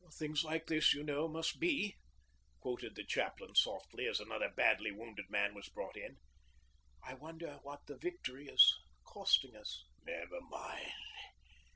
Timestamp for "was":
5.53-5.69